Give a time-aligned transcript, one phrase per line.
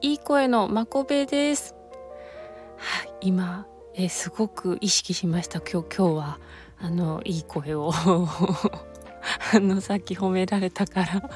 [0.00, 1.74] いい声のまこべです。
[3.20, 5.60] 今えすごく意識しました。
[5.60, 6.38] 今日今日は
[6.78, 7.90] あのいい声を。
[9.52, 11.30] あのさっき褒められたから。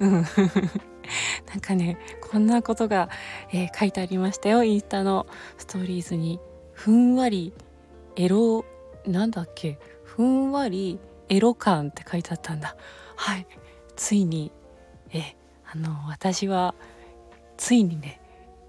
[0.00, 1.98] うん、なんかね
[2.30, 3.08] こんなことが、
[3.52, 4.62] えー、書いてありましたよ。
[4.62, 6.40] インスタのストーリーズに。
[6.72, 7.54] ふんわり
[8.16, 8.66] エロ
[9.06, 9.78] なんだっけ？
[10.02, 10.98] ふんわり
[11.30, 12.76] エロ感って書いてあったんだ。
[13.16, 13.46] はい。
[13.96, 14.52] ついに
[15.10, 15.36] え
[15.72, 16.74] あの私は
[17.56, 18.20] ついにね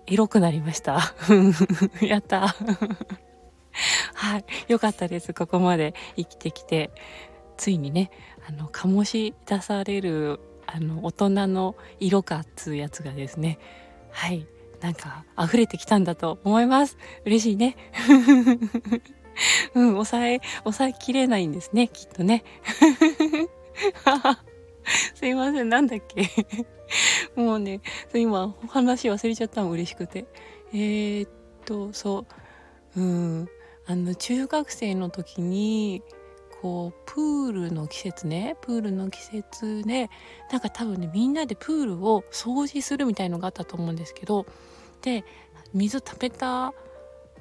[0.08, 1.16] エロくなりました。
[2.02, 2.48] やった。
[4.14, 4.46] はい。
[4.68, 5.34] よかったです。
[5.34, 6.92] ここまで生きてきて。
[7.58, 8.12] ついにね
[8.48, 13.60] あの醸し出されるあの大人の色かっつうやつがですね。
[14.12, 14.46] はい。
[14.82, 16.98] なんか溢れてきたんだと思います。
[17.26, 17.76] 嬉しいね。
[19.74, 22.44] うん抑え抑えきれないんですねきっとね。
[25.16, 25.70] すいません。
[25.70, 26.30] なんだっけ。
[27.36, 27.82] もうね
[28.14, 30.26] 今話忘れちゃったの嬉しくて。
[30.74, 31.30] えー、っ
[31.66, 32.26] とそ
[32.96, 33.02] う。
[33.02, 33.48] うん。
[33.88, 36.02] あの中学生の時に
[36.62, 38.58] こうプールの季節ね。
[38.62, 40.10] プールの季節で
[40.52, 44.46] なんか多分ねみんなでプールを掃除するみたいのがあったと思うんですけど
[45.02, 45.24] で
[45.74, 46.74] 水溜めた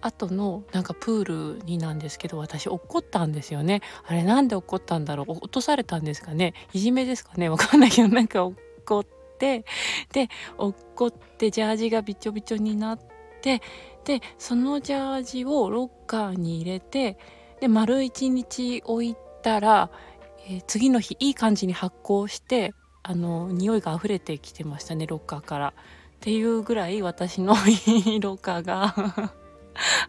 [0.03, 3.81] 後のなんかプールになんですけど私落ったんですよね。
[4.07, 5.31] あれなんで落ったんだろう。
[5.31, 6.53] 落とされたんですかね。
[6.75, 7.49] いじめですかね。
[7.49, 9.05] わかんないけどなんか落っこ
[9.35, 9.65] って
[10.13, 12.99] で落っこってジャージがびちょびちょになっ
[13.43, 13.61] て
[14.05, 17.19] でそのジャージをロッカーに入れて
[17.61, 19.91] で丸一日置いたら、
[20.47, 25.75] えー、次の日いい感じに発酵してあの匂いが溢れてきてましたねロッカーから。
[26.25, 27.55] っていうぐらい私の
[27.87, 29.35] い いロッカーが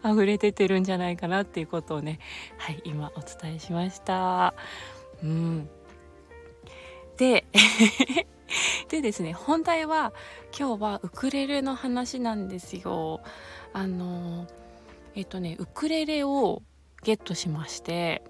[0.10, 2.20] 溢れ出てるんじゃないかなっていうことをね
[2.56, 4.54] はい今お伝えしました。
[5.22, 5.68] うん
[7.18, 7.46] で
[8.88, 10.12] でですね本題は
[10.56, 13.20] 今日はウクレレの話なんですよ。
[13.72, 14.46] あの
[15.14, 16.62] えっとねウクレレを
[17.02, 18.22] ゲットしまして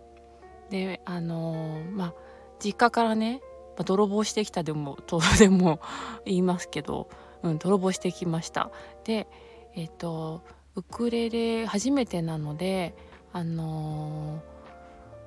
[0.70, 2.14] であのまあ
[2.58, 3.40] 実家からね、
[3.76, 5.80] まあ、泥棒してきたでもとでも
[6.24, 7.08] 言いますけど、
[7.42, 8.70] うん、泥棒してきました
[9.04, 9.28] で
[9.74, 10.42] えっ、と
[10.74, 12.94] ウクレレ初めてなので
[13.32, 14.42] あの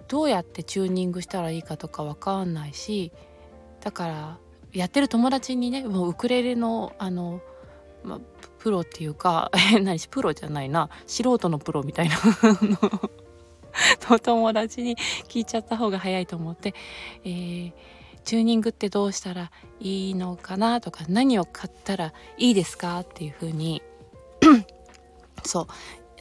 [0.08, 3.12] どうやってチューニングしたらいいかとかわかんないし
[3.82, 4.40] だから
[4.74, 7.42] やってる友達にねもうウクレレのあの、
[8.04, 8.20] ま
[8.60, 12.16] プロっていうか 何しプロじゃないな素人のプロみたいな
[14.22, 14.98] 友達に
[15.28, 16.76] 聞いちゃった方が早いと思って、
[17.24, 17.74] えー、
[18.26, 23.82] チューニングってどうしたらいいのかなとか何を買ったらいいですかっていう風に
[25.46, 25.68] そう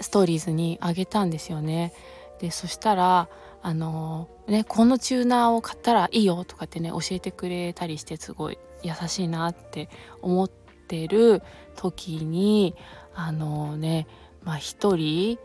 [0.03, 1.93] ストーリーズにあげたんですよね。
[2.41, 3.29] でそしたら
[3.61, 9.89] あの、ねこのチューナーを買ったらいいよとかってね教えてくれたりしてすごい優しいなって
[10.23, 11.43] 思ってる
[11.77, 12.75] 時に
[13.15, 14.07] あのー、ね
[14.43, 15.39] まあ一人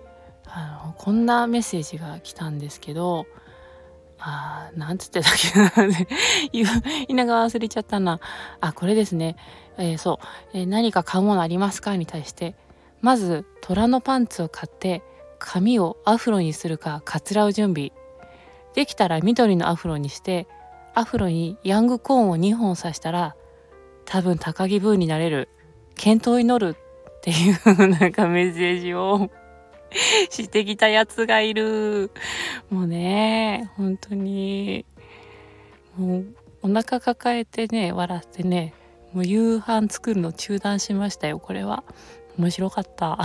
[0.45, 3.25] あのこんなメッセージが来たんですけど
[4.19, 5.71] あなんつってたっけな
[6.53, 6.65] 言
[7.09, 8.21] いながら忘れちゃったな。
[8.61, 9.35] あこれですね、
[9.77, 10.19] えー、そ
[10.53, 11.97] う、えー、何か買うものありますか？
[11.97, 12.55] に対して
[13.01, 15.03] まず虎のパンツを買って
[15.45, 17.91] 髪をアフロにするかかつらう準備
[18.75, 20.47] できたら緑のアフロにして
[20.95, 23.35] アフロにヤングコーンを2本刺したら
[24.05, 25.49] 多分高木ブーになれる
[25.95, 29.29] 健闘を祈るっていうなんかメッセージを
[30.29, 32.11] してきたやつがいる。
[32.69, 34.85] もうね、本当に、
[35.97, 36.25] もう
[36.63, 38.73] お腹抱えてね、笑ってね、
[39.13, 41.83] もう夕飯作るの中断しましたよ、これは。
[42.37, 43.19] 面白かった。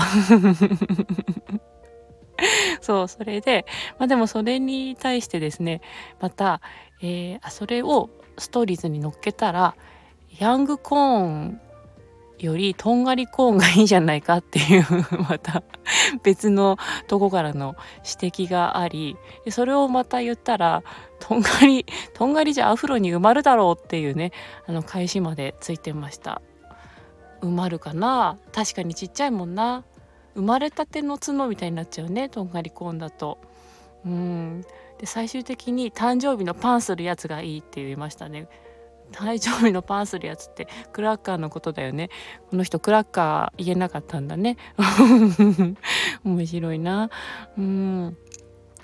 [2.81, 3.66] そう、それで、
[3.99, 5.81] まあでもそれに対してですね、
[6.21, 6.60] また、
[7.00, 9.75] えー、あそれをストーリーズに乗っけたら、
[10.38, 11.60] ヤングコーン
[12.38, 14.87] よりとんがりコーンがいいんじゃないかっていう
[15.28, 15.62] また
[16.22, 16.76] 別の
[17.09, 17.75] とこからの
[18.21, 19.16] 指摘があり
[19.50, 20.82] それをまた言ったら
[21.19, 24.31] とんがりとんがりじゃアフロに埋まるだろうっていうね
[24.67, 26.40] あの返しまでついてました。
[27.40, 28.37] 埋まるかな？
[28.52, 29.85] 確かにちっちゃいもんな。
[30.34, 33.38] 生まれたての角みたいになっちゃうねとんがりコーンだと。
[34.04, 34.64] うん。
[34.98, 38.48] で最終的に誕生日のパンするやつがいいって言いましたね。
[39.12, 42.10] 誕生日のパンするやつってクラッカーのことだよね。
[42.50, 44.56] この人クラッカー言えなかったんだね。
[46.25, 47.10] 面白いな。
[47.56, 48.16] うん。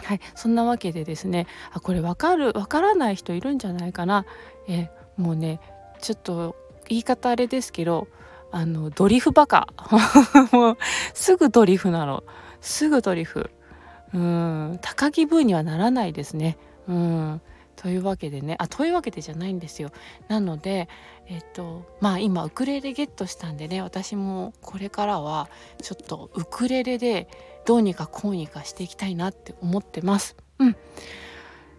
[0.02, 0.20] はい。
[0.34, 4.24] そんなわけでですねあこれ分かる分からない人いるんじゃないかな。
[4.68, 5.60] えもうね
[6.00, 6.56] ちょっと
[6.88, 8.08] 言い方あれですけど
[8.54, 9.66] あのドリフバカ。
[10.52, 10.78] もう
[11.12, 12.22] すぐドリフなの。
[12.60, 13.50] すぐドリフ。
[14.14, 14.78] うん。
[14.80, 16.56] 高木ブーにはならないですね。
[16.86, 17.40] うん。
[17.74, 18.54] というわけでね。
[18.60, 19.90] あというわけでじゃないんですよ。
[20.28, 20.88] なので
[21.26, 25.48] えっとまあ今ウクレレゲットしたんでね私もこれからは
[25.82, 27.28] ちょっとウクレレで
[27.66, 30.36] どうにかこうにかしていきたいなって思ってます。
[30.60, 30.76] うん。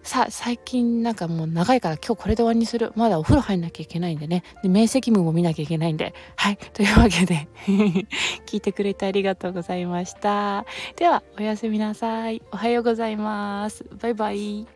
[0.06, 2.94] さあ最近なんかもう長いから今日これで終わりにする。
[2.96, 4.44] まだお風呂入んなきゃいけないんでね。
[4.62, 6.14] で明晰夢も見なきゃいけないんで。
[6.36, 6.58] はい。
[6.74, 7.48] というわけで
[8.46, 10.66] 聞いてくれてありがとうございました。
[10.96, 12.44] ではおやすみなさい。
[12.52, 13.84] おはようございます。
[14.00, 14.75] バイバイ。